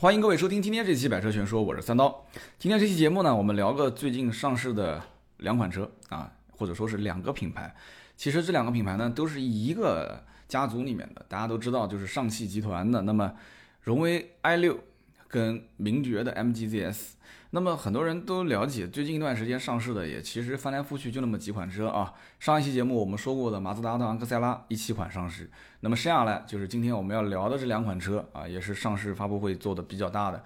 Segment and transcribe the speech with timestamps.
[0.00, 2.24] 欢迎各位收听今天这期《百车全说》，我是三刀。
[2.58, 4.98] 今天这期节目呢，我们聊个最近上市的
[5.36, 7.74] 两款车啊，或者说是两个品牌。
[8.16, 13.02] 其实这两个品牌呢，都是一个家族里面的，大家都知道，就是上汽集团的。
[13.02, 13.34] 那么，
[13.82, 14.80] 荣威 i 六
[15.28, 17.10] 跟名爵的 MGZS。
[17.52, 22.14] 那么很多人都了解，最近一段时间上市的也其实翻来覆去就那么几款车啊。
[22.38, 25.50] 上一期节目我们说过的马自达的昂克赛拉一七款上市，
[25.80, 30.44] 那么剩下来就是今天我们要聊的这两款车啊，也是上市发布会做的比较大的。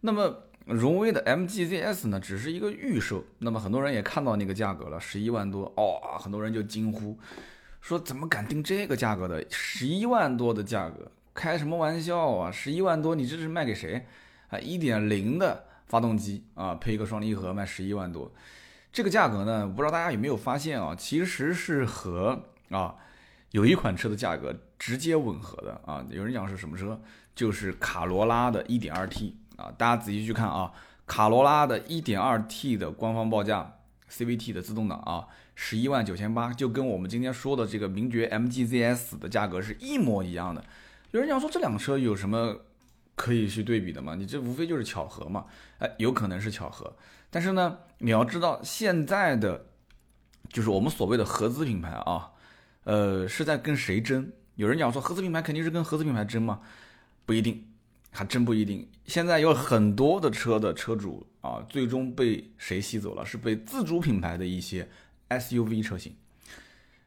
[0.00, 7.16] 那么荣威的 MGZS 呢，只是一个预售，那么很多人也看到那个价格了，十一万多哦，很多人就惊呼
[7.80, 9.44] 说怎么敢定这个价格的？
[9.50, 12.50] 十一万多的价格，开什么玩笑啊？
[12.50, 14.04] 十一万多，你这是卖给谁
[14.48, 14.58] 啊？
[14.58, 15.66] 一点零的。
[15.90, 18.32] 发动机啊，配一个双离合卖十一万多，
[18.92, 20.94] 这个价格呢，不知道大家有没有发现啊？
[20.96, 22.94] 其实是和啊
[23.50, 26.06] 有一款车的价格直接吻合的啊。
[26.08, 27.00] 有人讲是什么车？
[27.34, 29.74] 就是卡罗拉的 1.2T 啊。
[29.76, 30.72] 大家仔细去看啊，
[31.06, 40.64] 卡罗拉的 1.2T 的官方报价，CVT 的自动挡啊，十一万九千八，就跟我们今天说的这个名爵 MGZS 的价格是一模一样的。
[41.10, 42.60] 有人讲说这两个车有什么？
[43.20, 44.14] 可以去对比的嘛？
[44.14, 45.44] 你这无非就是巧合嘛？
[45.78, 46.96] 哎，有可能是巧合，
[47.28, 49.66] 但是呢，你要知道现在的
[50.48, 52.30] 就是我们所谓的合资品牌啊，
[52.84, 54.32] 呃，是在跟谁争？
[54.54, 56.62] 有人讲说合资品牌肯定是跟合资品牌争嘛？
[57.26, 57.62] 不一定，
[58.10, 58.88] 还真不一定。
[59.04, 63.26] 现在有很多的车的车主啊，最终被谁吸走了？
[63.26, 64.88] 是被自主品牌的一些
[65.28, 66.16] SUV 车型。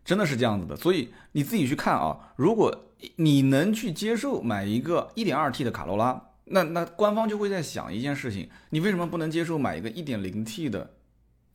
[0.06, 2.34] 真的是这样子的，所以你自己去看啊。
[2.36, 10.92] 如果你能去接受买一个 1.2T 的卡罗拉，那那官方就会在想一件事情：你为什么不能接受买一个 1.0T 的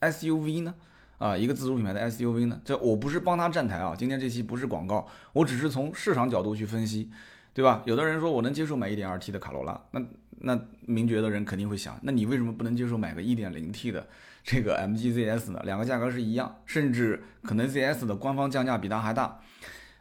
[0.01, 0.75] SUV 呢？
[1.19, 2.61] 啊，一个自主品牌的 SUV 呢？
[2.65, 7.11] 这我不是帮他站台啊，今天这期不是广告，我只是从市场角度去分析，
[7.53, 7.83] 对吧？
[7.87, 10.01] 有的人说我能接受买 1.2T 的卡罗拉，那
[10.41, 14.07] 那名爵的人肯定会想，那你为什么不能接受买个 1.0T 的？
[14.45, 19.41] 这个 MGZS 呢，两个价格是一样，甚至可能 ZS 的官方降价比它还大。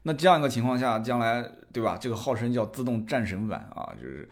[0.08, 1.98] 那这样一个情况下，将来对吧？
[2.00, 4.26] 这个号称叫自动战神版啊，就是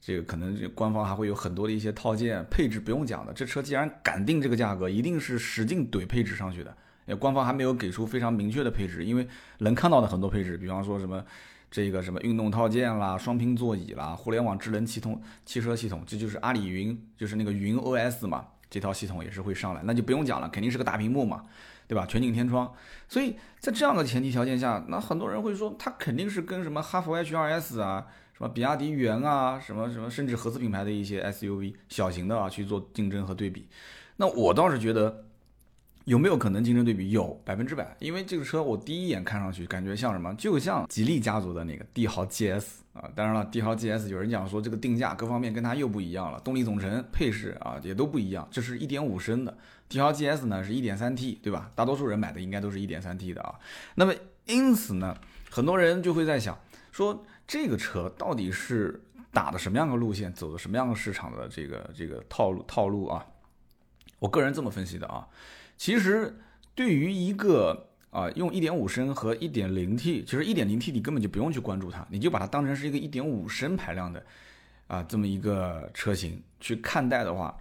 [0.00, 3.32] 这个可能这官方还会有很多的一些套件配置，不用讲的。
[3.32, 6.76] 这车既然敢定这个价格，一定是使劲怼配置上去的。
[7.06, 11.24] 也官方还没有给出非常明确的配置，因为能看到的很多配置，比方说什么
[11.70, 18.48] 这个什么运动套件啦、双拼座椅啦、互联网智能系统、汽车系统，这就是阿里云，就是那个云 OS 嘛。
[18.68, 21.44] 这套系统也是会上来，那就不用讲了，肯定是个大屏幕嘛，
[21.90, 22.06] 对吧？
[22.06, 22.72] 全景天窗，
[23.08, 33.66] 所以在这样的前提条件下，那很多人会说，它肯定是跟什么哈弗 H2S 啊，什么比亚迪元啊，什么什么，甚至合资品牌的一些 SUV 小型的啊去做竞争和对比。
[34.18, 35.24] 那我倒是觉得。
[36.04, 37.10] 有没有可能竞争对比？
[37.10, 40.34] 有百分之百，因为这个车我第一眼看上去感觉像什么？
[40.34, 43.08] 就像吉利家族的那个帝豪 GS 啊。
[43.14, 48.48] 当然了，帝豪 GS 有人讲说这个定价各方面跟它又不一样了，动力总成、配饰啊也都不一样。
[48.50, 49.56] 这是一点五升的，
[49.88, 51.70] 帝豪 GS 呢是一点三 T，对吧？
[51.74, 53.54] 大多数人买的应该都是一点三 T 的啊。
[53.94, 54.14] 那么
[54.46, 55.16] 因此呢，
[55.50, 56.58] 很多人就会在想，
[56.90, 63.26] 说这个车到底是打的什么样的路线，走的什么样的市场的这个这个套路套路啊？
[64.18, 65.28] 我个人这么分析的啊。
[65.80, 66.36] 其实，
[66.74, 74.22] 对于一个啊用一点五升和一点零 T，其实一点零 T 你根本就不用去关注它，你就把它当成是一个一点五升排量的
[74.88, 77.58] 啊这么一个车型去看待的话，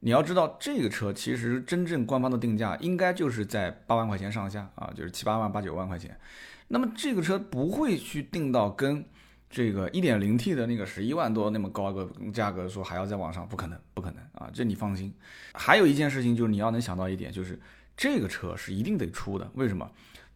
[0.00, 6.18] 你要知道这个车其实真正官方的定价应该就是在八万块钱上下啊，就是七八万八九万块钱。
[6.66, 9.04] 那么这个车不会去定到跟
[9.48, 14.50] 这个一点零 T 的那个十一万多那么高个价格，说还要再往上，不可能，不可能啊！
[14.52, 15.14] 这你放心。
[15.54, 17.58] 还有一件事情就是你要能想到一点，就是
[17.96, 19.50] 这个车是一定得出的。
[19.54, 19.90] 为什么？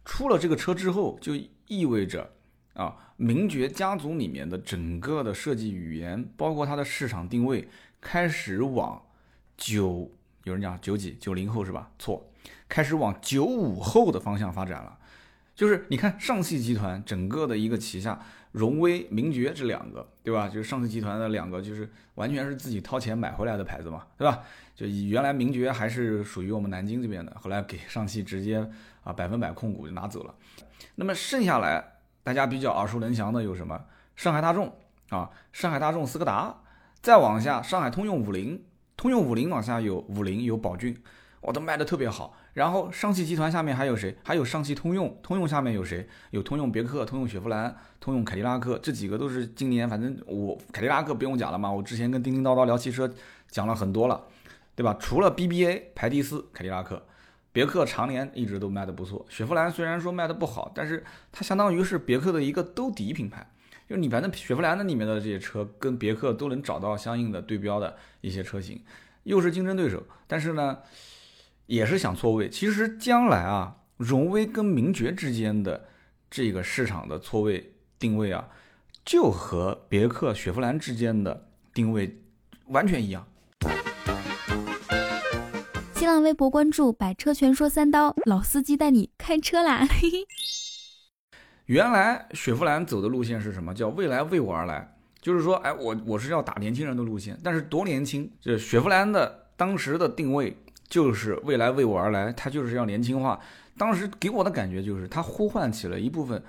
[0.05, 1.33] 出了这个车之后，就
[1.67, 2.31] 意味着
[2.73, 7.67] 啊，名爵家族里面的整个的设计语言，包括它的市场定位，
[7.99, 8.99] 开始往
[9.57, 10.09] 九，
[10.45, 11.91] 有人讲九几九零后是吧？
[11.99, 12.31] 错，
[12.67, 14.97] 开始往九五后的方向发展了。
[15.55, 18.19] 就是你看上汽集团整个的一个旗下。
[18.51, 20.49] 荣威、名爵这两个，对吧？
[20.49, 24.43] 就是上汽集团的两个，就是完全是自己掏钱买回来的牌子嘛，对吧？
[24.75, 28.69] 就原来名爵还是属于我们南京这边的，后来给上汽直接
[29.05, 30.35] 啊百分百控股就拿走了。
[30.95, 31.81] 那么剩下来
[32.23, 33.85] 大家比较耳熟能详的有什么？
[34.17, 34.75] 上海大众
[35.07, 36.53] 啊，上海大众斯柯达，
[37.01, 38.61] 再往下上海通用五菱，
[38.97, 41.01] 通用五菱往下有五菱有宝骏，
[41.39, 42.35] 我都卖的特别好。
[42.53, 44.15] 然后上汽集团下面还有谁？
[44.23, 46.07] 还有上汽通用，通用下面有谁？
[46.31, 53.11] 有通用别克、通用雪佛兰、通用凯迪拉克，这几个都是今年，反正我凯迪拉克不用讲了嘛，我之前跟叮叮叨叨聊汽车
[53.49, 54.25] 讲了很多了，
[54.75, 54.95] 对吧？
[54.99, 57.01] 除了 BBA 排第四，凯迪拉克，
[57.53, 59.25] 别克常年一直都卖的不错。
[59.29, 63.45] 雪佛兰虽然说卖的不好，但是它相当于是别克的一个兜底品牌。
[63.87, 68.81] 就你反正雪佛兰的里面的这些车跟别克都能找到相应的对标的一些车型，
[69.23, 70.77] 又是竞争对手，但是呢，
[71.65, 72.49] 也是想错位。
[72.49, 75.87] 其实将来啊，荣威跟名爵之间的
[76.29, 78.47] 这个市场的错位定位啊，
[79.03, 82.21] 就和别克、雪佛兰之间的定位
[82.67, 83.25] 完全一样。
[85.95, 89.85] 新浪微博关注“百车全说三刀”，老司机带你开车啦！
[89.85, 90.27] 嘿嘿。
[91.67, 93.71] 原来雪佛兰走的路线是什么？
[93.73, 98.29] 叫未来为我而来，就是说，哎，我我是要打年轻人的路线，但是多年轻？
[98.41, 100.57] 这雪佛兰的当时的定位
[100.91, 103.39] 就是未来为我而来，它就是要年轻化。
[103.77, 106.43] 当时给我的感觉就是，它呼唤起了一部分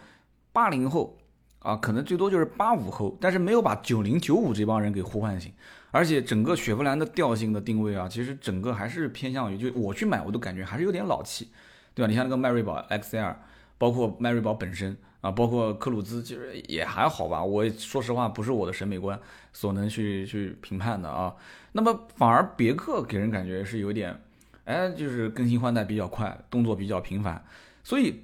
[0.52, 1.16] 八零后
[1.60, 5.52] 啊，可能最多就是八五后，但是没有把九零九五这帮人给呼唤醒。
[5.92, 11.48] 而且整个雪佛兰的调性的定位啊，其实整个还是偏向于，就我去买，我都感觉还是有点老气，
[11.94, 12.10] 对吧？
[12.10, 13.36] 你像那个迈锐宝 XL，
[13.78, 17.44] 包括迈锐宝本身啊，包括科鲁兹，其实也还好吧。
[17.44, 19.18] 我说实话，不是我的审美观
[19.52, 21.34] 所能去去评判的啊。
[21.72, 24.18] 那么反而别克给人感觉是有点，
[24.64, 27.44] 哎，就是更新换代比较快，动作比较频繁。
[27.82, 28.22] 所以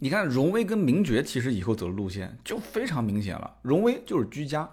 [0.00, 3.56] 你看，荣威跟名爵其实以后走的路线就非常明显了。
[3.62, 4.68] 荣威就是居家。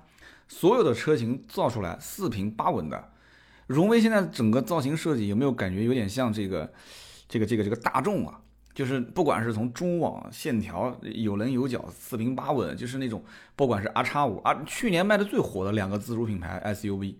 [0.48, 3.12] 所有的车型造出来四平八稳的，
[3.66, 6.72] 荣威现在整个造型设计有没有感觉有点像这个，
[7.28, 8.40] 这个这个这个大众啊？
[8.72, 13.24] 就是不管是从中网线条有棱有角，四平八稳，就是那种
[13.56, 17.16] 不管是 R 叉五啊，去年卖的最火的两个自主品牌 SUV，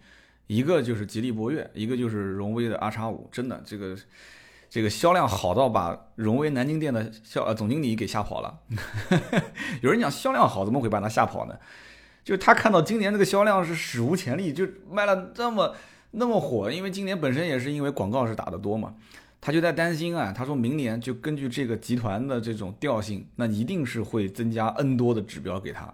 [0.48, 3.98] 一个就是吉利博越，一个就是荣威的 R 叉五，真的这个
[4.70, 8.60] 这个销量好到把荣威南京店的销呃总经理给吓跑了。
[9.82, 11.56] 有人讲销量好，怎么会把他吓跑呢？
[12.24, 15.76] 就他看到今年这个销量是史无前例，就卖了这么
[16.12, 18.96] 那么火，因为今年本身也是因为广告是打得多嘛，
[19.40, 20.34] 他就在担心啊。
[20.36, 25.94] 他说明年就根据这个集团的这种调性，那一定是会增加 N 多的指标给他。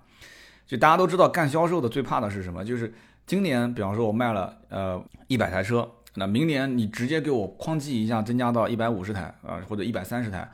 [0.65, 2.63] 就大家都知道，干销售的最怕的是什么？
[2.63, 2.93] 就是
[3.31, 10.51] 今年，比方说我卖了呃一百台车，那明年你直接给我哐叽一下增加到一百五十台啊，或者一百三十台，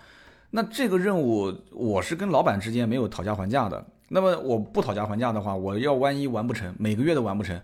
[0.52, 3.84] 那这个任务我是跟老板之间没有讨价还价的。
[4.10, 7.60] 那么我不讨价还价的话，我要万一完不成，每个月都完不成，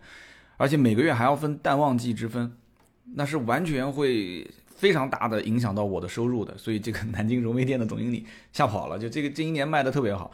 [0.57, 2.51] 而且每个月还要分淡旺季之分，
[3.13, 6.57] 那是完全会非常大的影响到我的收入的。
[6.57, 10.31] 所以这个南京荣威店的总经理吓跑了，就这个这一年卖的特别好，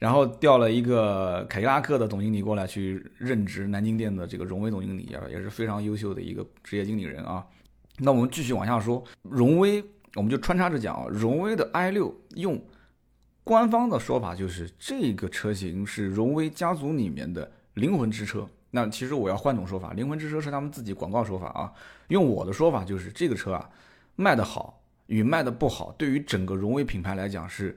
[0.00, 7.46] 然后调了一个凯迪拉克的总经理过来去任职南京店的这个荣威总经理啊，也是非常优秀的一个职业经理人啊。
[7.98, 12.60] 那我们继续往下说，荣威我们就穿插着讲啊，荣威的 i 六用。
[13.44, 18.48] 官方的说法就是这个车型是荣威家族里面的灵魂之车。
[18.70, 21.72] 那其实我要换种说法，灵魂之车是他们自己广告说法啊。
[22.08, 23.68] 用我的说法就是这个车啊，
[24.16, 27.76] 卖的好与卖的不好，对于整个荣威品牌来讲是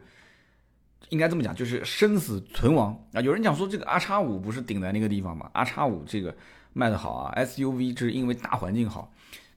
[1.10, 3.22] 应该这么讲，就是生死存亡啊。
[3.22, 6.36] 有人讲说这个 R 叉五不是顶在那个地方吗？R 叉五这个
[6.74, 9.14] 卖的好啊，SUV 这是因为大环境好。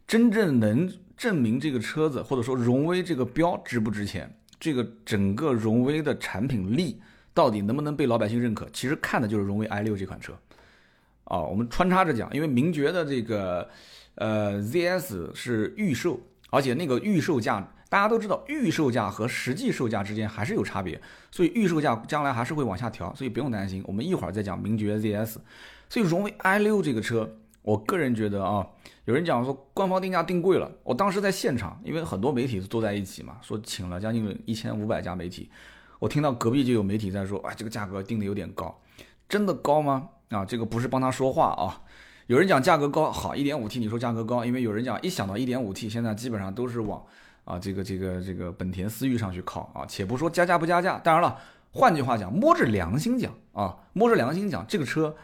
[0.06, 4.38] 真正能证明这个车子或者说荣威这个标值不值钱？
[4.58, 7.00] 这个整个荣威的产品力
[7.34, 8.68] 到底能不能被老百姓认可？
[8.72, 10.32] 其实看的就是荣威 i 六这款车。
[11.24, 13.68] 啊，我们穿插着讲，因为名爵的这个
[14.14, 16.20] 呃 ZS 是预售，
[16.50, 21.00] 而且那个预售价大家都知道，预售价和实际售价之间还是有差别，
[21.30, 23.82] 所以预售价将来还是会往下调，所以不用担心。
[23.86, 25.36] 我们一会儿再讲名爵 ZS。
[25.88, 27.36] 所以荣威 i 六这个车。
[27.62, 28.64] 我个人觉得啊，
[29.06, 30.70] 有人讲说官方定价定贵了。
[30.84, 35.50] 我当时在现场，因为很多媒体都坐在一起嘛，说请了将近一千五百家媒体。
[35.98, 38.80] 我听到隔壁就有媒体在说，啊，这个价格定的有点高，
[39.28, 40.10] 真的高吗？
[40.28, 41.82] 啊，这个不是帮他说话啊。
[42.28, 47.04] 有人讲价格高，好，一点五 T 你说价格高，因为有人讲一想到一点五 T，现在基本上都是往
[47.46, 49.86] 啊这个这个这个本田思域上去靠啊。
[49.88, 51.38] 且不说加价不加价，当然了，
[51.72, 55.16] 换句话讲，摸着良心讲啊，摸着良心讲，这个车。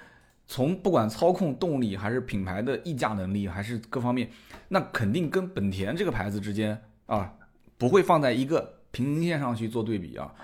[0.45, 4.29] 从不管操控、动力，还是品牌的溢价能力，还是各方面，
[4.69, 7.33] 那肯定跟本田这个牌子之间啊，
[7.79, 10.35] 不会放在一个平行线上去做对比啊。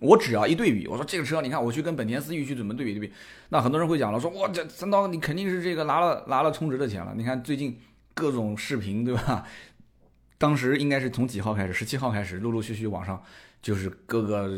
[0.00, 3.12] 我只要一对比，我说这个车，你看我去跟本田思域去怎么对比对比，
[3.50, 7.12] 那很多人会讲了，说哇这三刀你肯定是这个拿了拿了充值的钱了。
[7.14, 7.78] 你看最近
[8.14, 9.44] 各种视频对吧？
[10.42, 11.72] 当时应该是从几号开始？
[11.72, 13.22] 十七号开始，陆陆续续网上。
[13.62, 14.50] 就是各个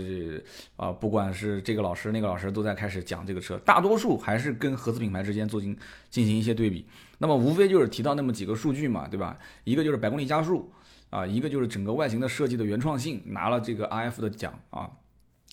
[0.77, 5.77] 啊，不管是这个老师那个老师都在开始讲这个车，大多数还是跟合资品牌之间做进
[6.09, 6.87] 进行一些对比。
[7.19, 9.39] 那么无非就是提到那么几个数据嘛，对吧？
[9.65, 10.73] 一个就是百公里加速
[11.11, 14.91] 啊，一个就是整个外形的设计的原创性拿了这个 RF 的奖啊，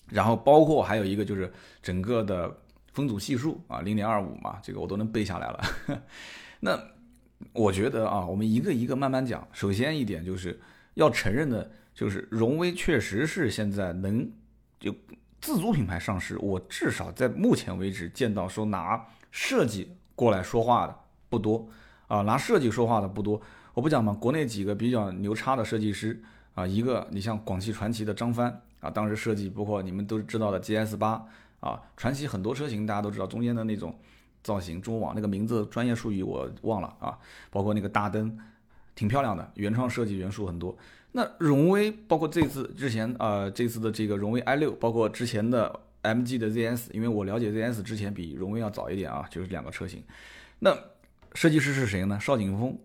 [0.08, 2.50] 然后包括还有一个就是整个的
[2.94, 5.60] 风阻系数啊，零点二五嘛，这个我都能背下来了。
[6.58, 6.82] 那
[7.52, 9.46] 我觉得啊，我们一个一个慢慢讲。
[9.52, 10.60] 首先一点就是
[10.94, 11.70] 要承认的。
[11.94, 14.26] 就是荣威确实是现在能
[14.80, 14.90] 就
[15.42, 20.96] 自主品牌上市，我至少在目前为止见到说拿设计过来说话的
[21.28, 21.68] 不多
[22.06, 23.38] 啊，拿设计说话的不多。
[23.74, 26.18] 我不讲嘛，国内几个比较牛叉的设计师
[26.54, 31.22] 啊，一个你像广汽传祺的张帆啊，当时设计包括你们都知道的 GS 八
[31.60, 33.94] 啊，传祺很多车型大家都知道，中间的那种
[34.42, 37.18] 造型中网那个名字专业术语我忘了啊，
[37.50, 38.38] 包括那个大灯，
[38.94, 40.76] 挺漂亮的，原创设计元素很多。
[41.12, 50.02] 那荣威包括这次之前呃这次的这个荣威 i 六，包括之前的 MG 的 ZS，因为我了解 ZS 之前比荣威要早一点啊，就是两个车型。
[50.58, 50.76] 那
[51.34, 52.18] 设计师是谁呢？
[52.20, 52.78] 邵景峰。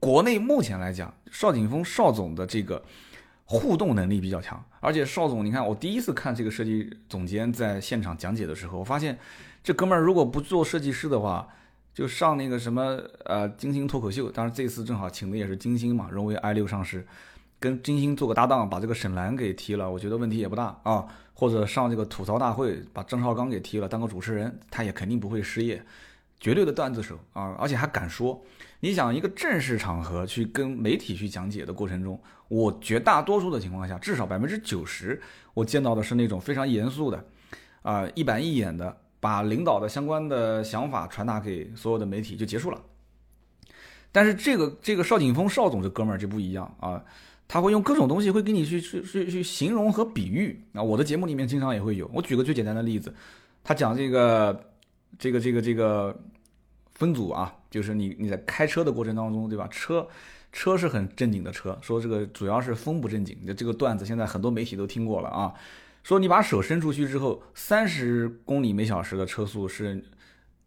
[0.00, 2.82] 国内目前来讲，邵景峰邵总的这个
[3.44, 9.16] 互动能力比较强，而且邵总，你看我第一次看这个设计总监在现场讲解的时候，我发现
[9.66, 11.48] 这哥们儿如果不做设计师的话，
[11.92, 17.04] 就上那个什么呃金星脱口秀，当然这次正好请的也是金星嘛，荣威 i 六上市，
[17.58, 21.04] 跟金星做个搭档，把这个沈兰给踢了，我觉得问题也不大啊，
[21.34, 25.84] 或者上这个吐槽大会把郑少刚给踢了，当个主持人，他也肯定不会失业，
[26.38, 28.40] 绝对的段子手啊，而且还敢说。
[28.78, 35.20] 你想一个正式场合去跟媒体去讲解的过程中，我绝大多数的情况下，至少百分之九十，
[35.54, 37.24] 我见到的是那种非常严肃的，
[37.82, 38.96] 啊，一板一眼的，
[39.26, 42.80] 把领导的相关的想法传达给所有的媒体就结束了。
[44.12, 47.02] 但是这个这个邵景峰邵总这哥们儿就不一样啊，
[47.48, 50.62] 他会用各种东西会给你去去去去形容和比喻。
[50.74, 52.08] 啊，我的节目里面经常也会有。
[52.14, 53.12] 我举个最简单的例子，
[53.64, 54.70] 他讲这个
[55.18, 56.16] 这个这个这个。
[56.98, 59.68] 分组啊，就是你你在开车的过程当中，对吧？
[59.70, 60.08] 车
[60.50, 63.36] 车是很正经的车，说这个主要是风不正经。
[63.44, 65.52] 的这个段子现在很多媒体都听过了啊。
[66.06, 70.04] 说你把手伸出去之后，三十公里每小时的车速是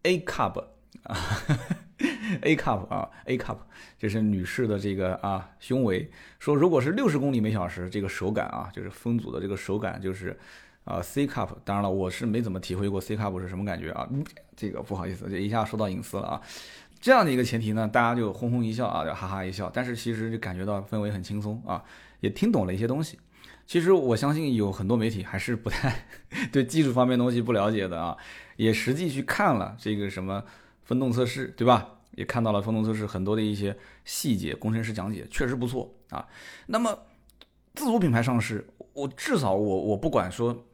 [0.04, 0.66] A cup
[1.04, 1.16] 啊
[2.42, 3.60] ，A cup 啊，A cup，
[3.98, 6.12] 这是女士的这个啊胸围。
[6.40, 10.38] 说如果是六十公里每小时，这个手感啊，就是风阻的这个手感就是。
[10.84, 14.10] 啊，C cup，当然了，我是没怎么体会过 C cup 是什么感觉啊。
[14.58, 16.42] 这个不好意思，这一下说到隐私了啊。
[17.00, 19.72] 这样的一个前提呢，大家就哄哄一笑啊，就哈哈一笑。
[19.74, 21.82] 但是其实就感觉到氛围很轻松啊，
[22.20, 23.18] 也听懂了一些东西。
[23.66, 26.08] 其实我相信有很多媒体还是不太
[26.52, 28.18] 对技术方面东西不了解的啊，
[28.56, 30.44] 也实际去看了这个什么
[30.84, 31.98] 分动测试，对吧？
[32.12, 36.28] 也看到了分动测试很多的一些细节，工程师讲解确实不错啊。
[36.68, 36.98] 那么
[37.76, 40.66] 自主品牌上市，我至少我我不管说。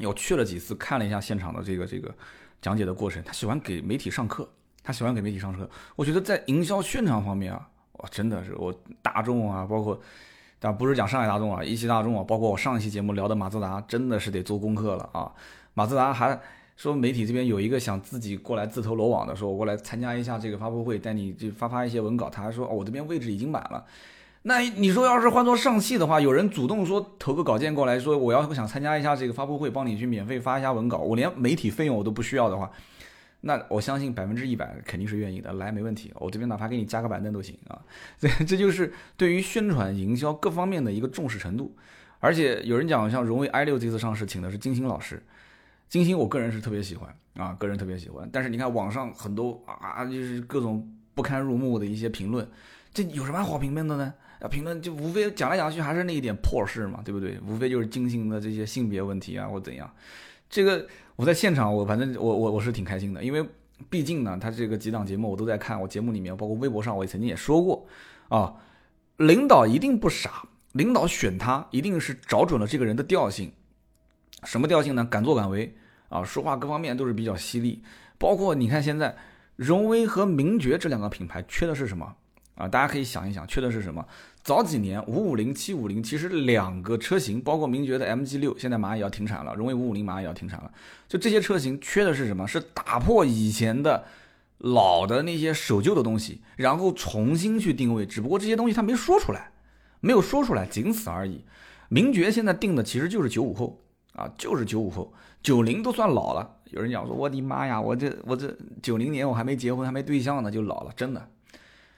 [0.00, 2.14] 我去了几次，看了一下现场的这个这个
[2.60, 3.22] 讲解的过程。
[3.24, 4.46] 他喜欢给媒体上课，
[4.82, 5.66] 他喜欢给媒体上课。
[5.96, 8.70] 我觉得在营销宣传方面啊，哇，真的是我
[9.00, 9.98] 大众啊，包括，
[10.58, 15.30] 但不是讲上海大众啊，一汽大众啊，包括我上一期节目聊的马自达，真的是得做功课了啊。
[15.74, 16.38] 马自达还
[16.76, 22.28] 说媒体这边有一个想自己过来自投罗网的，说我过来参加一下这个发布会，带你就发发一些文稿。
[22.28, 23.84] 他还说哦，我这边位置已经满了。
[24.42, 32.70] 那你说要是换做上汽的话，有人主动说投个稿件过来说我要想参加一下这个发布会，帮你去免费发一下文稿，我连媒体费用我都不需要的话，
[33.46, 37.80] 那我相信百分之一百肯定是愿意的，来没问题，我这边哪怕给你加个板凳都行啊。
[38.18, 41.74] 这这就是对于宣传营销各方面的一个重视程度。
[42.18, 45.22] 而且有人讲像荣威 i 六这次上市请的是金星老师，
[45.88, 48.28] 金星我个人是特别喜欢啊，个人特别喜欢。
[48.32, 52.48] 但是你看网上很多啊，就是各种不堪入目的一些评论，
[52.92, 54.12] 这有什么好评论的呢？
[54.40, 57.38] 啊，评论就无非讲来讲去还是那一点破事嘛，对不对？
[57.46, 59.88] 无非就是金星的这些性别问题啊，或怎样。
[60.48, 60.86] 这个
[61.16, 63.46] 我在现场，我反正我我我是挺开心的，因为
[63.90, 67.86] 毕竟呢，他这个几档节目我都在看，我节目里面包括微博上我也曾经也说过
[68.28, 68.54] 啊，
[69.16, 73.52] 领导一定不傻，领导选他一定是找准了这个人的调性。
[74.44, 75.04] 什么调性呢？
[75.04, 75.74] 敢作敢为
[76.08, 77.82] 啊，说话各方面都是比较犀利。
[78.18, 79.16] 包括你看现在
[79.56, 82.14] 荣威和名爵这两个品牌缺的是什么？
[82.54, 84.06] 啊，大家可以想一想，缺的是什么？
[84.46, 90.70] 早几年五五零、七五零，其实两个车型，包括名爵的 MG 六，现在马上也要停产了，荣威五五零马上也要停产了。
[91.08, 92.46] 就这些车型缺的是什么？
[92.46, 94.04] 是打破以前的
[94.58, 98.06] 老的那些守旧的东西，然后重新去定位。
[98.06, 99.50] 只不过这些东西他没说出来，
[99.98, 101.44] 没有说出来，仅此而已。
[101.88, 103.80] 名爵现在定的其实就是九五后
[104.12, 105.12] 啊，就是九五后，
[105.42, 106.58] 九零都算老了。
[106.70, 111.28] 有人讲说，我的妈呀，我这我这九零年我还没结婚，还没对象呢，就老了，真的。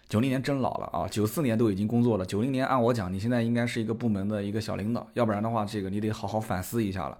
[0.08, 1.06] 九零年真老了啊！
[1.06, 7.18] 九四年都已经工作了，九零年按我讲，你现在应该是一个部门的一个小领导，要不然的话，这个你得好好反思一下了。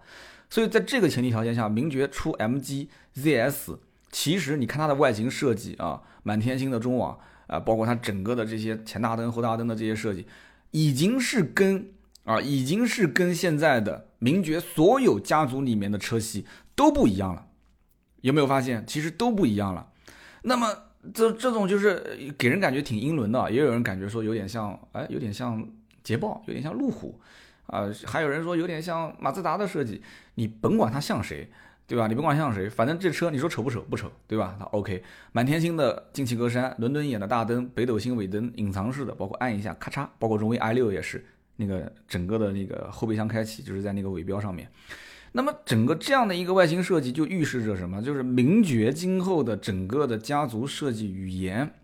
[0.48, 3.76] 所以在这个前提条件下，名爵出 MG ZS，
[4.10, 10.26] 其实你看它的外形设计啊，满天星的中网啊，包括它整个的这些前大灯、后大灯的这些设计，
[10.70, 11.90] 已经是跟
[12.24, 17.48] 啊，已经是跟现在的名爵所有家族里面的车系都不一样了。
[18.22, 18.82] 有没有发现？
[18.86, 19.88] 其实都不一样了。
[20.44, 20.87] 那么。
[21.14, 22.02] 这这种就是
[22.38, 25.66] 给人感觉挺英伦的，也有人感觉说有点像，哎，有点像
[26.02, 27.20] 捷豹，有点像路虎，
[27.66, 30.02] 啊，还有人说有点像马自达的设计，
[30.34, 31.48] 你甭管它像谁。
[31.88, 32.06] 对吧？
[32.06, 33.80] 你甭管像谁，反正这车你说丑不丑？
[33.88, 34.54] 不丑，对吧？
[34.58, 35.02] 它 OK，
[35.32, 41.24] 满天星的进气格栅，伦敦眼的大灯，北斗星尾灯，隐藏式的，包括按一下咔嚓，包括荣威 i 六也是
[41.56, 44.70] 那个整个的那个后备箱开启，就是在那个尾标上面。
[45.32, 48.02] 那么整个这样的一个外形设计，就预示着什么？
[48.02, 51.74] 就是名爵今后的整个的家族设计语言，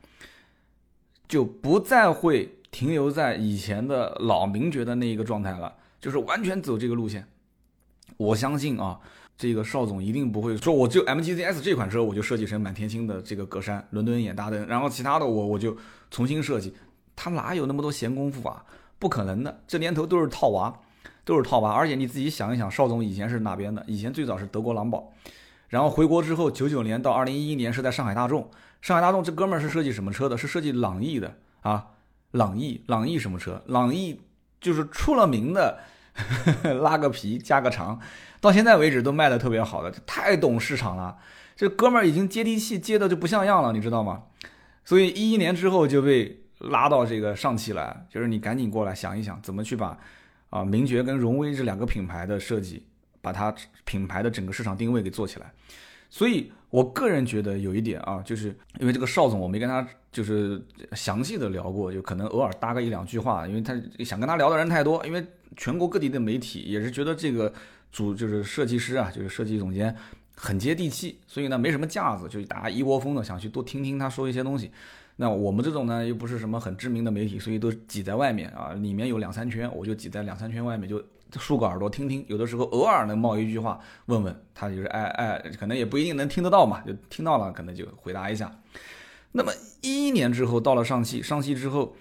[1.29, 7.27] 就不再会停留在以前的老名爵的那一个状态了，就是完全走这个路线。
[8.17, 9.01] 我相信啊。
[9.37, 15.77] 这个邵总一定不会说，我就 MGZS 这款车我就设计成满天星的这个格栅、伦敦眼大灯，然后其他的我我就
[16.09, 16.73] 重新设计。
[17.17, 18.65] 他哪有那么多闲工夫啊？
[19.01, 20.73] 不可能的，这年头都是套娃，
[21.25, 21.73] 都是套娃。
[21.73, 23.83] 而且你自己想一想，邵总以前是哪边的？
[23.87, 25.12] 以前最早是德国狼堡，
[25.69, 28.50] 然后回国之后，九九年到二零一一年是在上海大众。
[28.81, 30.37] 上海大众这哥们儿是设计什么车的？
[30.37, 31.87] 是设计朗逸的啊，
[32.33, 33.62] 朗逸，朗逸什么车？
[33.66, 34.21] 朗逸
[34.61, 35.78] 就是出了名的。
[36.81, 37.99] 拉个皮加个长，
[38.40, 41.16] 到现在为止都卖的特别好的，太懂市场了。
[41.57, 44.23] 这哥们儿已经接地气接的就不像样了，你知道吗？
[44.85, 49.99] 所以一一年之后就被拉到这个上汽来，就是你赶紧过来想一想，怎么去把
[50.54, 52.84] 啊名爵跟荣威这两个品牌的设计，
[53.20, 55.52] 把它品牌的整个市场定位给做起来。
[56.08, 65.25] 所以我个人觉得有一点啊，就是因为这个邵总我没跟他就是详细的聊过，就可能偶尔搭个一两句话，因为他想跟他聊的人太多，因为。
[65.56, 67.52] 全国各地的媒体也是觉得这个
[67.92, 69.94] 主就是设计师啊，就是设计总监
[70.34, 74.73] 很接地气，所以呢没什么架子，就大家一窝蜂的想去多听听他说一些东西。
[75.16, 81.02] 那我们这种呢又不是什么很知名的媒体，所以都挤在外面啊，里面有两三圈，我就挤在两三圈外面，就
[81.38, 82.25] 竖个耳朵听听。
[82.28, 88.61] 有的时候偶尔能冒一句话问问他，就是哎哎，可能也不一定能听得到嘛，就听到了可能就回答一下。
[89.33, 89.52] 那么
[89.83, 91.97] 一一年之后到了上汽，上汽之后。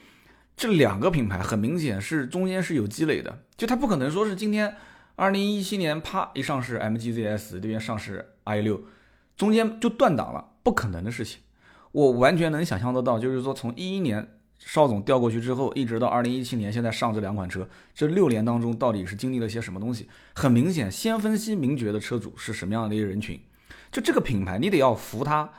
[0.56, 4.76] 这两个品牌很明显是中间是有积累的，就它不可能说是今天
[5.16, 8.84] 二零一七年啪一上市，MGZS 这边上市 i 六，
[9.36, 11.42] 中间就断档了，不可能的事情。
[11.94, 14.28] 我完全能想象得到，就是说从一一年
[14.60, 20.10] 邵总调过去之后，一直到二零一七年现在上这两款车，这六年当中到底是经历了些什么东西？
[20.34, 23.40] 很明显，先分析名爵的车主是什么样的一个人群，
[23.92, 25.50] 就这个品牌你得要扶它，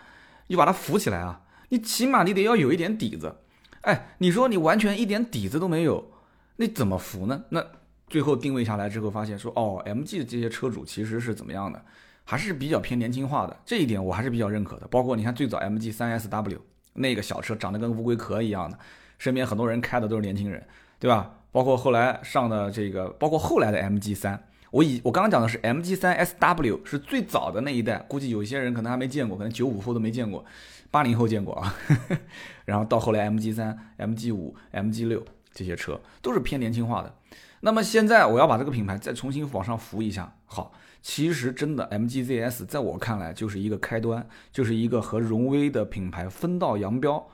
[0.48, 3.36] 你把它扶起来啊，你起码你得要有一点底子。
[3.82, 6.10] 哎，你说你完全一点底子都没有，
[6.56, 7.44] 那怎么扶呢？
[7.50, 7.64] 那
[8.08, 11.84] 最后定位下来之后，发现说哦，MG 的这些车主其实是怎么样的，
[12.24, 14.88] 还是比较偏年轻化的，这一点我还是比较认可的。
[14.88, 16.58] 包括你看最早 MG 三 SW
[16.94, 18.78] 那个小车长得跟乌龟壳一样的，
[19.18, 20.66] 身边很多人开的都是年轻人，
[20.98, 21.30] 对吧？
[21.52, 30.44] 包括后来上的这个，包括后来的 MG 三，我以我刚刚讲的是 MG 三 SW 是最早的那一代，估计有些人可能还没见过，可能九五后都没见过。
[30.90, 31.74] 八零后见过啊，
[32.64, 37.12] 然后到后来 MG 三、MG 五、MG 六这些车都是偏年轻化的。
[37.60, 40.32] 那么现在我要把这个品牌再重新往上扶一下。
[40.46, 40.72] 好，
[41.04, 47.28] 其实真的 MG ZS 在我看来就是一个开端，就是一个和荣威的品牌分道扬镳、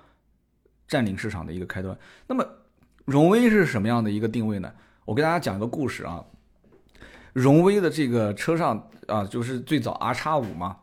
[0.89, 1.97] 占领市场的一个开端。
[2.27, 2.45] 那么
[3.05, 4.73] 荣威是什么样的一个定位呢？
[5.05, 6.25] 我给大家讲一个故事啊。
[7.33, 10.77] 荣威的这个车上啊，就是最早 R 叉五嘛。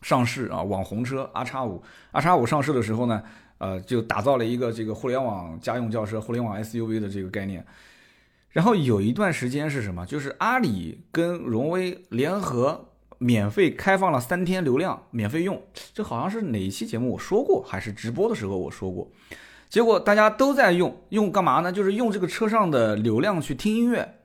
[0.00, 3.22] 上市啊，网红车 R 叉五，R 叉五上市的时候呢，
[3.58, 7.64] 呃，就打造了一个这个互联网家用轿车、互联网 SUV 的这个概念。
[8.54, 10.06] 然后有一段时间是什么？
[10.06, 12.86] 就是阿里跟荣威联合
[13.18, 15.60] 免费开放了三天流量，免费用。
[15.92, 19.10] 这好像是哪一期节目我说过，还是直播的时候我说过。
[19.68, 21.72] 结果大家都在用，用干嘛呢？
[21.72, 24.20] 就是用这个车上的流量去听音乐。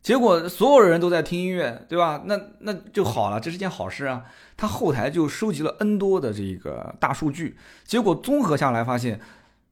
[0.00, 2.22] 结果所有人都在听音乐，对吧？
[2.26, 4.24] 那那就好了，这是件好事啊。
[4.56, 9.20] 他后台就收集了 N 多的这个大数据，结果综合下来发现，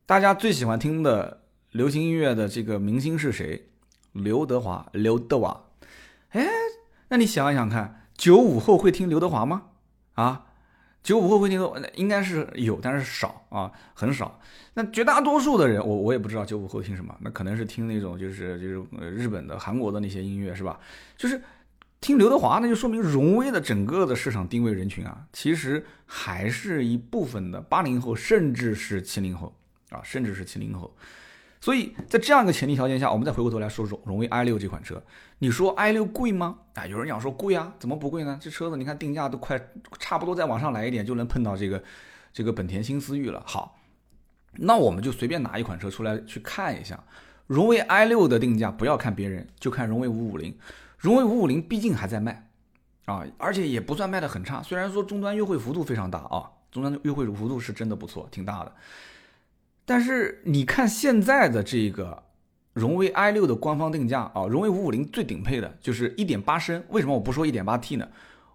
[0.07, 1.40] 大家最喜欢听的
[1.73, 3.69] 流行音乐的这个明星是谁？
[4.13, 5.67] 刘德华，刘德华。
[6.31, 6.47] 哎，
[7.09, 9.63] 那你想一想看，九五后会听刘德华吗？
[10.15, 10.47] 啊？
[11.03, 11.61] 九五后会听，
[11.95, 14.39] 应该是有，但是少啊，很少。
[14.75, 20.79] 那绝大多数的人，我我也不知道九五后听什么，那可能是听那种就是就是日本的、韩国的那些音乐，是吧？
[21.17, 21.41] 就是
[22.01, 29.55] 听刘德华，那就说明荣威的整个的市场定位人群啊，其实还是一部分的八零后，甚至是七零后
[29.89, 30.95] 啊，甚至是七零后。
[31.61, 35.03] 所以在这样一个前提条件下，我们再回过头来说荣荣威 i 六这款车，
[35.41, 36.57] 你说 i 六贵吗？
[36.75, 38.39] 啊，有人讲说贵啊，怎么不贵呢？
[38.41, 39.61] 这车子你看定价都快
[39.99, 41.83] 差不多再往上来一点就能碰到这个
[42.33, 43.43] 这个本田新思域了。
[43.47, 43.79] 好，
[44.55, 47.05] 那我们就随便拿一款车出来去看一下，
[47.47, 50.57] 荣威 i 六的定价不要看别人，就看荣威五五零。
[50.97, 52.49] 荣威五五零毕竟还在卖
[53.05, 58.75] 啊，而且也不算卖的很差，虽然说终端优惠幅度非常大啊，终端优惠幅度是真的不错，挺大的。
[59.91, 62.23] 但是你看现在的这个
[62.75, 66.81] 荣威 i 六的官方定价啊，荣威五五零最顶配的就是一点八升。
[66.91, 68.09] 为什么我不说一点八 T 呢？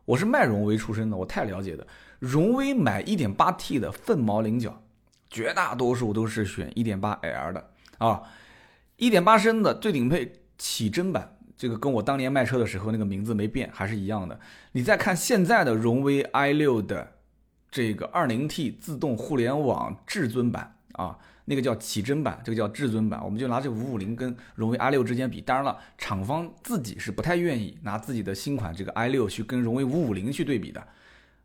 [0.05, 1.85] 我是卖荣威出身的，我太了解的。
[2.19, 4.81] 荣威买一点八 T 的凤毛麟角，
[5.29, 8.21] 绝大多数都是选一点八 L 的啊。
[8.95, 14.39] 一点八升的最顶配起征版，这个跟我当年卖车的时候那个名字没变，还是一样的。
[14.71, 17.15] 你再看现在的荣威 i 六的
[17.69, 21.17] 这个二零 T 自动互联网至尊版啊。
[21.47, 25.39] 那个叫起征版，这个叫至尊版，我们就拿这五五零跟荣威 i 六之间比。
[25.39, 30.83] 当然了，厂方自己是不太愿意拿自己的新款这个 i 六去跟荣威五五零去对比的，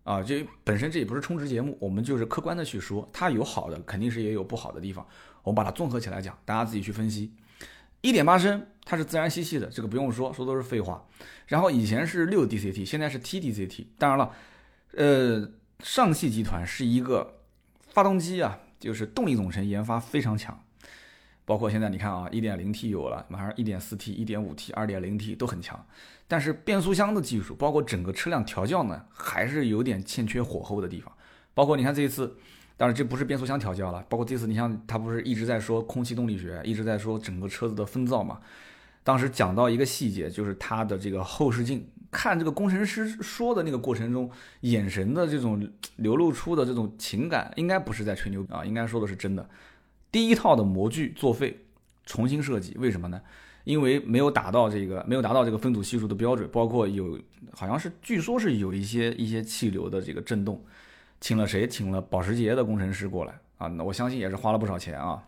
[0.02, 5.06] 啊，这本身这也不是充值节目，我们就是客观的去说，它有好的，肯定是也有不好的地方，
[5.42, 7.34] 我们把它综合起来讲，大家自己去分析。
[8.00, 11.06] 一点八升它是自然吸气的，这个不用说，说都是废话。
[11.48, 13.84] 然后以前是六 DCT，现在是 TDCT。
[13.98, 14.32] 当然了，
[14.96, 17.40] 呃，上汽集团是一个
[17.92, 18.60] 发动机啊。
[18.80, 20.58] 就是动力总成研发非常强，
[21.44, 25.86] 包括现在你看啊，1.0T 有了，马上 1.4T、1.5T、2.0T 都很强，
[26.26, 31.12] 但是变速箱的技术，包括整个车辆调教呢，还是有点欠缺火候的地方。
[31.52, 32.34] 包括你看这一次，
[32.76, 38.40] 当然这不是变速箱调教了，包括这次你像他不是一直在说空气动力学，一直在说整个车子的风噪嘛。
[39.04, 41.86] 当时讲到一个细节，就是它的这个后视镜。
[42.10, 44.30] 看这个工程师说的那个过程中，
[44.62, 49.48] 眼神的这种流露出的这种情感，应该不是在吹牛啊，应该说的是真的。
[50.10, 51.64] 第一套的模具作废，
[52.04, 53.20] 重新设计，为什么呢？
[53.64, 57.18] 因为没有达到这个没有达到这个分组系数的标准，包括有
[57.52, 60.64] 好像是据说是有一些一些气流的这个震动，
[61.20, 61.68] 请了谁？
[61.68, 65.22] 请了保时捷的工程师过来啊，那我相信也是花了不少钱啊。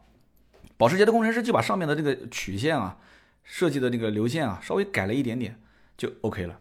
[0.78, 2.98] 保时捷的工程师就把上面的这个曲线啊，
[3.44, 5.60] 设计的这个流线啊，稍微改了一点点，
[5.96, 6.58] 就 OK 了。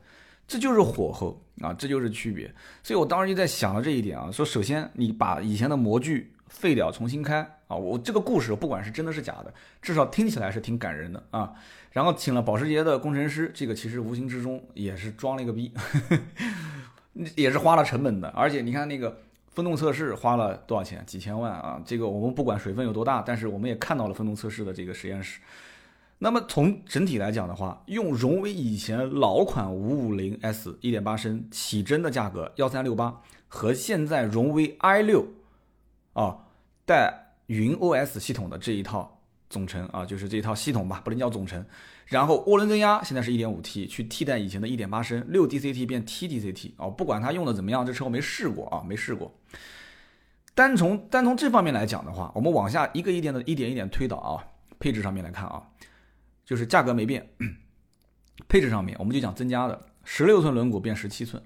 [0.52, 2.54] 这就是火候啊，这就是区别。
[2.84, 7.78] 所以我当时就在想了这一点啊，说首先你把以前的模具废掉，重新开啊。
[7.78, 11.54] 我这个故事不管是真的是假的，至少听起来是挺感人的啊。
[11.92, 15.74] 然后请了保时捷的工程师，这个其实无形之中也是装了一个逼，
[17.38, 18.28] 也是花了成本的。
[18.36, 19.18] 而且你看那个
[19.52, 21.02] 风动测试花了多少钱？
[21.06, 21.82] 几千万啊！
[21.86, 25.40] 这个我们不管水分有多大，但是我们也看到了风动测试的这个实验室。
[26.24, 35.26] 那么从整体来讲的话，用荣威以前老款五五零 S 一点八升起征的价格幺三六八，和现在荣威 i 六
[36.14, 36.38] 啊
[36.86, 41.66] 带云 OS 系统的这一套总成啊，就是这一套系统吧，不能叫总成。
[42.06, 49.34] 然后涡轮增压现在是一点五 T，去替代以前的一点八升六 DCT 变 TDCT 哦，不管它用的怎么样，这车我没试过啊，没试过。
[50.54, 54.46] 单从单从这方面来讲的话，我们往下一个一点的一点一点推导啊，
[54.78, 55.64] 配置上面来看啊。
[56.52, 57.26] 就是价格没变，
[58.50, 61.42] 配置上面我们就讲增加的，十六寸轮毂变十七寸，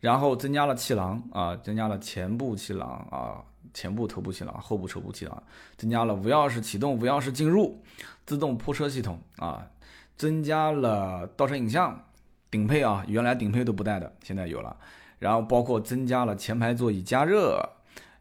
[0.00, 5.42] 然后增加了气囊啊，增加了前部气囊啊，前部头部气囊，后部车部气囊，
[5.76, 7.84] 增加了无钥匙启动、无钥匙进入、
[8.24, 9.68] 自动泊车系统啊，
[10.16, 12.06] 增加了倒车影像，
[12.50, 14.74] 顶配啊，原来顶配都不带的，现在有了，
[15.18, 17.60] 然后包括增加了前排座椅加热，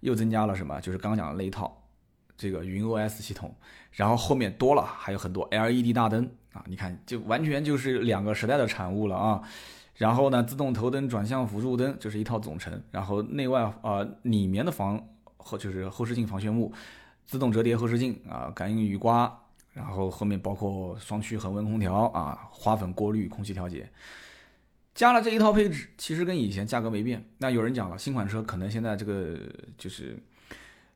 [0.01, 0.81] 又增加了什么？
[0.81, 1.77] 就是刚讲的那一套。
[2.37, 3.55] 这个云 OS 系统，
[3.91, 9.41] 然后后面多了还有很多 LED 大灯啊，你看就完全就是两个时代的产物了啊。
[9.95, 14.99] 然后呢，自动头灯、转向辅助灯就是一套总成，然后内外啊里面的防
[15.37, 16.73] 后就是后视镜防眩目，
[17.25, 19.31] 自动折叠后视镜啊，感应雨刮，
[19.73, 23.87] 然后后面包括双区恒温空调啊，花粉过滤、空气调节，
[24.95, 27.23] 加了这一套配置，其实跟以前价格没变。
[27.37, 29.37] 那有人讲了，新款车可能现在这个
[29.77, 30.17] 就是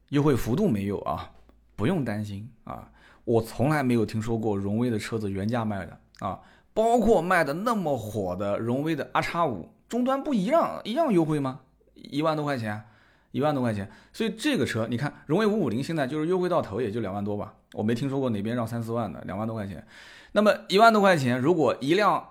[0.09, 1.31] 优惠幅度没有啊。
[1.75, 2.89] 不用担心啊，
[3.23, 6.39] 我从来没有听说过荣威的车子原价卖的啊，
[6.73, 11.59] 包括卖的那么火的荣威的 R 叉五终端不一样一样优惠吗？
[11.93, 12.83] 一万多块钱，
[13.31, 19.85] 一万多块钱，所以这个车你看荣威五五零现在就是优惠到头也就两万多吧，我没听说过哪边让三四万的，两万多块钱。
[20.31, 22.25] 那么一万多块钱，如果一辆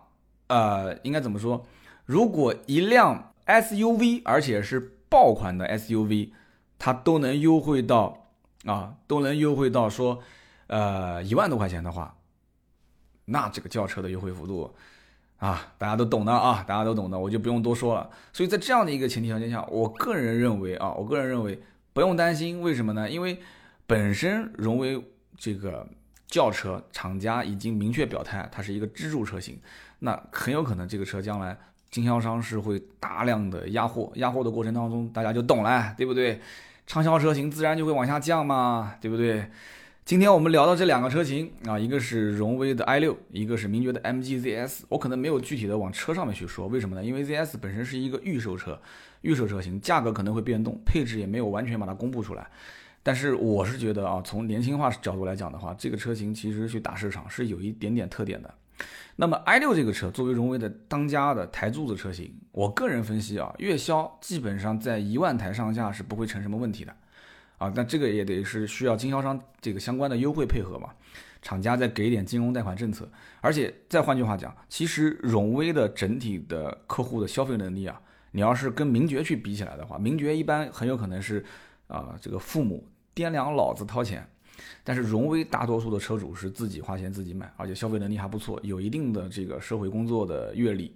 [0.48, 1.66] 呃应该怎么说？
[2.06, 6.30] 如果一辆 SUV 而且是爆款的 SUV，
[6.78, 8.23] 它都能优惠到。
[8.64, 10.20] 啊，都能优惠到说，
[10.66, 12.16] 呃，一万多块钱的话，
[13.26, 14.74] 那这个轿车的优惠幅度，
[15.38, 18.08] 啊，大家都懂的啊，大家都懂的，我就不用多说了。
[18.32, 23.10] 所以在这样的一个前提条件下，我个人认为啊，我个人认为不用担心，为什么呢？
[23.10, 23.38] 因为
[23.86, 25.02] 本身荣威
[25.36, 25.86] 这个
[26.26, 29.60] 轿车厂家已经明确表态，它是一个支柱车型，
[29.98, 31.56] 那很有可能这个车将来
[31.90, 36.40] 经销商是会大量的压货，压货的过程当中，大家就懂了，对不对？
[36.86, 39.50] 畅销车型自然就会往下降嘛，对不对？
[40.04, 44.82] 今天我们聊到这两个车型啊，一个是荣威的 i 六，一个是名爵的 MG ZS。
[44.90, 47.02] 我可能没有具体的往车上面去说，为什么呢？
[47.02, 48.78] 因为 ZS 本身是一个预售车，
[49.22, 52.46] 预售车型价格可能会变动，配置也没有完全把它公布出来。
[53.02, 58.52] 但是我是觉得啊，从年轻化角度来讲的话，这个车型其实去打市场是有一点点特点的。
[59.16, 66.94] 那么 i 六这个车作为荣威的当家的台柱子车型，我个人分析啊，月销基本上在一万台上下是不会成什么问题的
[67.58, 67.72] 啊。
[67.74, 70.90] 但这个也得是需要经销商这个相关的优惠配合嘛，
[71.42, 73.08] 厂家再给点金融贷款政策。
[73.40, 78.00] 而且再换句话讲，其实荣威的整体的客户的消费能力啊，
[78.32, 81.44] 你要是跟名爵去比起来的话，名爵一般很有可能是
[81.86, 82.88] 啊这个父母。
[83.14, 84.28] 掂量老子掏钱，
[84.82, 90.92] 但是荣威大多数的车主是自己花钱自己买，而且消费能力还不错，有一定的这个社会工作的阅历，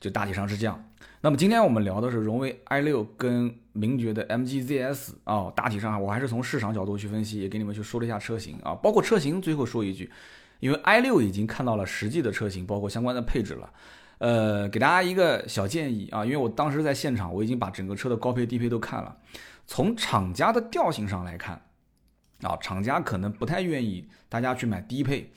[0.00, 0.84] 就大体上是这样。
[1.20, 10.10] 那么今天我们聊的是荣威 i 六跟名爵的 MG ZS 啊，大体上我还是从市场角度去分析，也给你们去说了一下车型啊，包括车型最后说一句，
[10.58, 13.72] 因为 i 六已经看到了实际的车型，包括相关的配置了，
[14.18, 19.16] 呃，给大家一个小建议啊，因为我当时在现场，我已经把整个车的高配低配都看了。
[19.64, 21.62] 从厂家的调性上来看，
[22.42, 25.30] 啊，厂家可能不太愿意大家去买低配，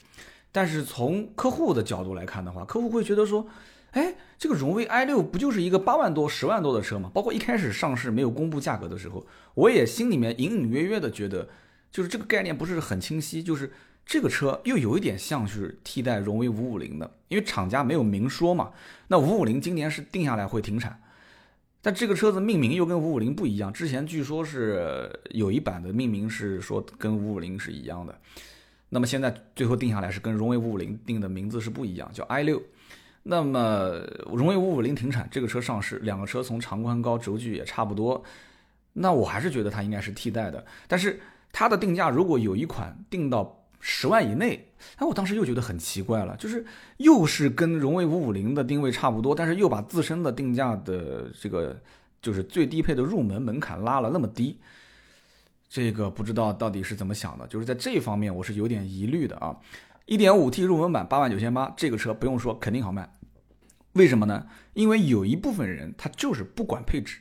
[0.52, 3.48] 但是从客户的角度来看的话，客户会觉得说，
[3.92, 7.10] 哎，这个荣威 i 六不就是一个八万多、十万多的车吗？
[7.14, 11.48] 包括一开始上市没有公布价格的时候，我也心里面隐隐约约的觉得，
[11.92, 13.72] 就是这个概念不是很清晰，就是
[14.06, 18.72] 这个车又有一点像是替代荣威五五零的，因为厂家没有明说嘛。
[19.08, 21.00] 那五五零今年是定下来会停产。
[21.86, 28.20] 但这个车子命名又跟五五零不一样，之前据说是有一版的命名是说跟五五零是一样的，
[28.90, 32.60] 那么现在最后定下来是跟荣威五五零定的名字是不一样，叫 i 六。
[33.22, 34.02] 那么
[34.34, 38.24] 荣威五五零停产，这个车上市，两个车从长宽高轴距也差不多，
[38.94, 40.66] 那我还是觉得它应该是替代的。
[40.88, 41.20] 但是
[41.52, 43.62] 它的定价如果有一款定到。
[43.88, 44.68] 十万以内，
[44.98, 46.66] 哎，我当时又觉得很奇怪了，就是
[46.98, 51.80] 又是跟荣威五五零的定位差不多，但是又把自身的定价的这个
[52.22, 54.60] 就是最低配的入门门槛拉了那么低，
[55.70, 59.56] 这个不知道到底是怎么想的，就是在这方面我是有点疑虑的啊。
[60.06, 63.10] 一点五 T 入门版八万九千八，这个车不用说肯定好卖，
[63.94, 64.46] 为什么呢？
[64.74, 67.20] 因为有一部分人他就是不管配置，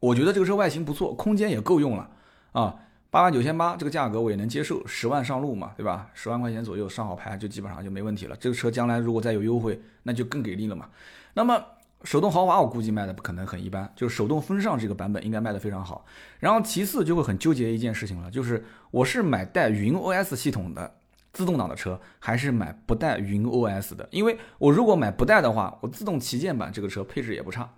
[0.00, 2.10] 我觉得这个车外形不错，空间也够用了
[2.52, 2.76] 啊。
[3.12, 6.08] 八万九千八这个价格我也能接受，十万上路嘛，对吧？
[6.14, 8.34] 十万块钱左右上好牌就基本上就没问题了。
[8.40, 10.88] 这个车将来如果再有优惠，那就更给力了嘛。
[11.34, 11.62] 那么
[12.04, 16.06] 手动豪华我估计卖的不可能很一般，就是手动风尚这个版本应该卖的非常好。
[16.38, 20.90] 然后其次就会很纠结一件事情了，就是我是买带云 OS 系统的
[21.34, 24.08] 自动挡的车，还是买不带云 OS 的？
[24.10, 27.68] 因为我如果买不带的话，我自动旗舰版这个车配置也不差，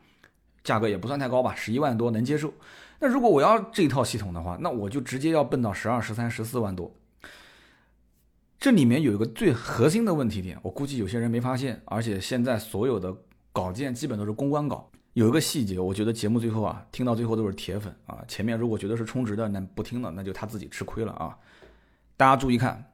[0.62, 2.54] 价格也不算太高吧，十一万多能接受。
[3.04, 6.90] 那如果我要这套系统的话，那我就直接要奔到十二、十三、十四万多。
[8.58, 13.14] 这里面有一个最核心的问题点，我估计有些人没发现，而且现在所有的
[13.52, 14.90] 稿件基本都是公关稿。
[15.12, 18.24] 有一个细节，我觉得节目最后啊，听到最后都是铁粉啊。
[18.26, 21.36] 前面如果觉得是充值的，那不听了，那就他自己吃亏了啊。
[22.16, 22.90] 大家注意看，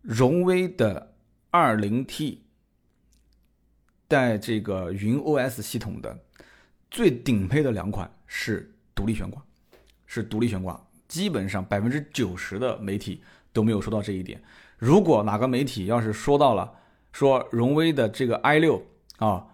[0.00, 1.12] 荣威的
[1.50, 2.42] 二零 T
[4.08, 6.18] 带这个云 OS 系统的
[6.90, 8.70] 最顶配的两款是。
[8.94, 9.42] 独立悬挂
[10.06, 14.42] 是独立悬挂，基本上百分之九十的媒体都没有说到这一点。
[14.76, 16.72] 如果哪个媒体要是说到了，
[17.12, 18.84] 说荣威的这个 i 六
[19.18, 19.46] 啊，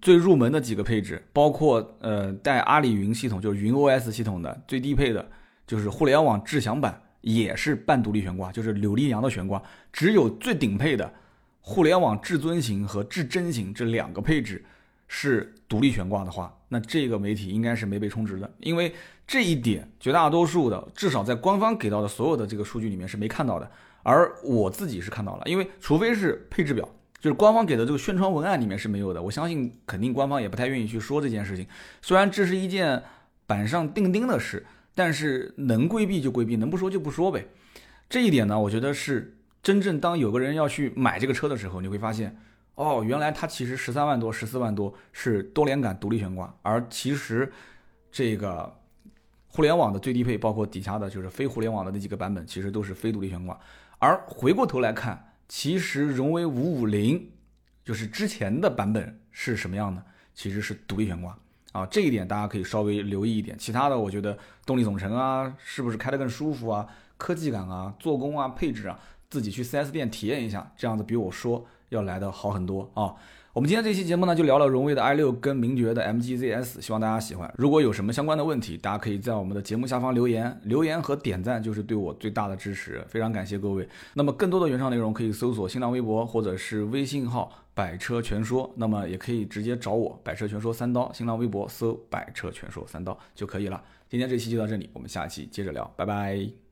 [0.00, 5.30] 最入门的几个配置，包括呃带阿里云系统，就是云 OS 系统的最低配的，
[5.66, 11.12] 就是互联网智享版，也是半独立悬挂，就是扭力梁的悬挂，只有最顶配的
[11.60, 14.64] 互联网至尊型和至臻型这两个配置。
[15.08, 18.94] 是独立悬挂的话，那这个媒体应该是没被充值的，因为
[19.26, 23.70] 这一点绝大多数的，至少在官方给到的所有的这个数据里面是没看到的，
[24.02, 26.86] 而我自己是看到了，因为除非是配置表，
[27.20, 31.66] 就是官方给的这个宣传文案里面是没有的，我相信肯定官方也不太愿意去说这件事情。
[32.02, 33.02] 虽然这是一件
[33.46, 37.46] 板上钉钉的事，但是能规避就规避，能不说就不说呗。
[38.10, 42.36] 这一点呢，我觉得是真正当有个人要去买这个车的时候，你会发现。
[42.78, 47.52] 哦，原来它其实十三万多、十四万多是多连杆独立悬挂，而其实
[48.12, 48.72] 这个
[49.48, 53.58] 互联网的最低配，包括底下的就是非互联网的那几个版本，其实都是非独立悬挂。
[53.98, 57.28] 而回过头来看，其实荣威五五零
[57.84, 60.00] 就是之前的版本是什么样的？
[60.32, 61.36] 其实是独立悬挂
[61.72, 63.58] 啊，这一点大家可以稍微留意一点。
[63.58, 66.86] 其他的，我觉得动力总成啊，是不是开得更舒服啊？
[67.16, 71.66] 科技感啊，做工啊，配置啊，自己去 4S 店体验一下，这样子比我说。
[71.88, 73.14] 要来的好很多啊！
[73.54, 77.52] 我们今天这期节目呢，就聊了荣威的 i 六跟名爵的 MG ZS，希望大家喜欢。
[77.56, 83.88] 如果有什么相关的问题，大家可以在我们的节目下方留言，留言和点赞就是对我最大的支持，非常感谢各位。
[84.14, 93.82] 那么更多的原创内容可以搜索新浪微博或者是微信号“百车全说”，那么也可以直接找我“百车全说三刀”，新浪微博搜“百车全说三刀”就可以了。
[94.08, 96.67] 今天这期就到这里，我们下期接着聊，拜拜。